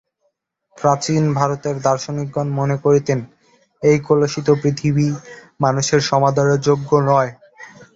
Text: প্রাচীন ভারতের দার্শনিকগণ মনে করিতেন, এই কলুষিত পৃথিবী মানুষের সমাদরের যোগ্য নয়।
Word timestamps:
প্রাচীন 0.77 1.23
ভারতের 1.33 1.75
দার্শনিকগণ 1.81 2.47
মনে 2.59 2.75
করিতেন, 2.77 3.19
এই 3.83 3.97
কলুষিত 4.07 4.47
পৃথিবী 4.61 5.07
মানুষের 5.59 6.01
সমাদরের 6.09 6.57
যোগ্য 6.67 6.89
নয়। 7.09 7.31